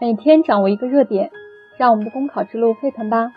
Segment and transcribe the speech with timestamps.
[0.00, 1.30] 每天掌握一个热点，
[1.76, 3.34] 让我们的公考之路沸腾吧！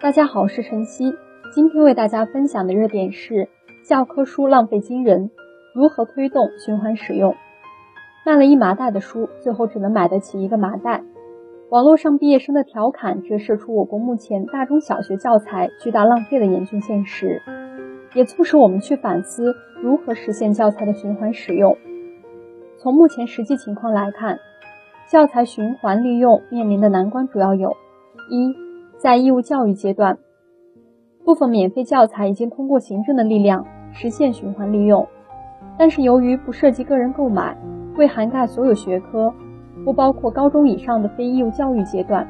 [0.00, 1.12] 大家好，我是晨曦，
[1.52, 3.50] 今天为大家分享的热点是
[3.84, 5.30] 教科书浪费惊人，
[5.74, 7.36] 如何推动循环使用？
[8.24, 11.04] 卖了一麻袋的书，最后只能买得起一个麻袋。
[11.68, 17.42] 网络上毕业生的调侃折射出我国目前大中小学教材巨大浪费的严峻现实，
[18.14, 21.76] 也促使我们去反思如何实现教材的循环使用。
[22.78, 24.40] 从目前实际情况来看，
[25.10, 27.76] 教材循环利用面临的难关主要有：
[28.30, 28.54] 一，
[28.96, 30.16] 在义务教育阶段，
[31.24, 35.04] 部分免费教材已经通过行政的力量实现循环利用，
[35.76, 37.56] 但是由于不涉及个人购买，
[37.96, 39.34] 未涵盖所有学科，
[39.84, 42.24] 不包括高中以上的非义务教育阶段，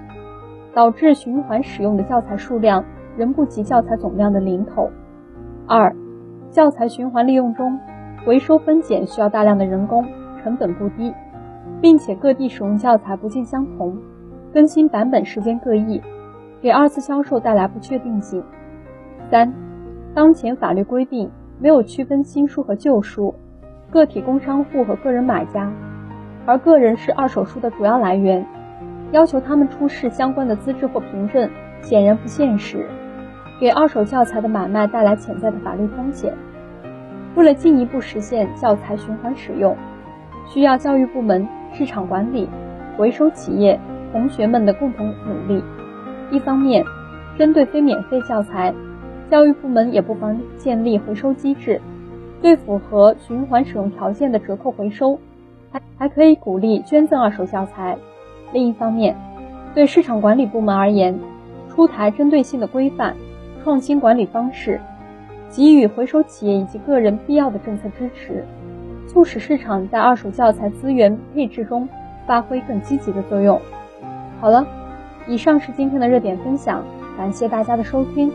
[0.73, 2.83] 导致循环使用的教材数量
[3.15, 4.89] 仍不及教材总量的零头。
[5.67, 5.95] 二，
[6.49, 7.79] 教材循环利用中，
[8.25, 10.03] 回收分拣需要大量的人工。
[10.43, 11.13] 成本不低，
[11.81, 13.97] 并且各地使用教材不尽相同，
[14.53, 16.01] 更新版本时间各异，
[16.61, 18.43] 给二次销售带来不确定性。
[19.31, 19.53] 三，
[20.15, 23.35] 当前法律规定没有区分新书和旧书，
[23.91, 25.73] 个体工商户和个人买家，
[26.47, 28.47] 而个人是二手书的主要来源，
[29.13, 31.49] 要求他们出示相关的资质或凭证，
[31.81, 32.87] 显然不现实，
[33.61, 36.35] 给二手教材的买卖带来潜在的法律风险。
[37.37, 39.77] 为了进一步实现教材循环使用。
[40.49, 42.49] 需要教育部门、市场管理、
[42.97, 43.79] 回收企业、
[44.13, 45.63] 同学们的共同努力。
[46.31, 46.85] 一方面，
[47.39, 48.75] 针对非免费教材，
[49.31, 51.81] 教育部门也不妨建立回收机制，
[52.43, 55.19] 对符合循环使用条件的折扣回收，
[55.73, 57.97] 还还可以鼓励捐赠二手教材。
[58.53, 59.17] 另一方面，
[59.75, 61.19] 对市场管理部门而言，
[61.69, 63.17] 出台针对性的规范、
[63.63, 64.81] 创新管理方式，
[65.51, 68.45] 给予回收企业以及个人必要的政策支持。
[69.11, 71.89] 促使市场在二手教材资源配置中
[72.29, 73.61] 发挥更积极的作用。
[74.41, 74.65] 好了，
[75.27, 76.85] 以上是今天的热点分享，
[77.19, 78.31] 感谢大家的收听。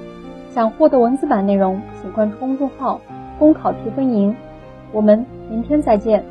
[0.50, 3.00] 想获得文字版内容，请关注公众号
[3.40, 4.36] “公考提分营”。
[4.92, 6.22] 我们明天再见。